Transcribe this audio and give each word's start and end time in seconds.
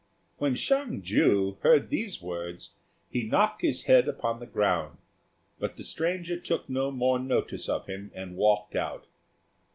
When 0.39 0.55
Hsiang 0.55 1.03
ju 1.03 1.57
heard 1.61 1.89
these 1.89 2.23
words 2.23 2.71
he 3.11 3.21
knocked 3.27 3.61
his 3.61 3.83
head 3.83 4.07
upon 4.07 4.39
the 4.39 4.47
ground; 4.47 4.97
but 5.59 5.75
the 5.77 5.83
stranger 5.83 6.37
took 6.39 6.67
no 6.67 6.89
more 6.89 7.19
notice 7.19 7.69
of 7.69 7.85
him, 7.85 8.09
and 8.15 8.35
walked 8.35 8.75
out. 8.75 9.05